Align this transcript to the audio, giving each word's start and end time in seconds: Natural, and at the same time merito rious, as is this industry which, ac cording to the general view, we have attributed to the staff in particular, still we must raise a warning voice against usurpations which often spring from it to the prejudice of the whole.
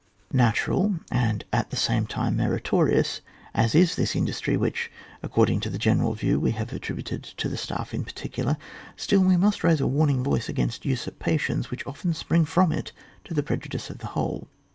Natural, 0.33 0.95
and 1.11 1.45
at 1.53 1.69
the 1.69 1.75
same 1.75 2.07
time 2.07 2.37
merito 2.37 2.79
rious, 2.87 3.21
as 3.53 3.75
is 3.75 3.95
this 3.95 4.15
industry 4.15 4.57
which, 4.57 4.89
ac 5.23 5.29
cording 5.31 5.59
to 5.59 5.69
the 5.69 5.77
general 5.77 6.13
view, 6.15 6.39
we 6.39 6.53
have 6.53 6.73
attributed 6.73 7.21
to 7.21 7.47
the 7.47 7.55
staff 7.55 7.93
in 7.93 8.03
particular, 8.03 8.57
still 8.95 9.21
we 9.21 9.37
must 9.37 9.63
raise 9.63 9.79
a 9.79 9.85
warning 9.85 10.23
voice 10.23 10.49
against 10.49 10.85
usurpations 10.87 11.69
which 11.69 11.85
often 11.85 12.15
spring 12.15 12.45
from 12.45 12.71
it 12.71 12.91
to 13.25 13.35
the 13.35 13.43
prejudice 13.43 13.91
of 13.91 13.99
the 13.99 14.07
whole. 14.17 14.47